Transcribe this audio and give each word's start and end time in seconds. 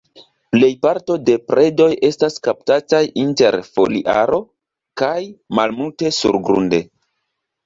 Plejparto 0.53 1.17
de 1.25 1.35
predoj 1.51 1.89
estas 2.09 2.37
kaptataj 2.47 3.01
inter 3.25 3.59
foliaro, 3.67 4.41
kaj 5.03 5.15
malmulte 5.61 6.13
surgrunde. 6.23 6.83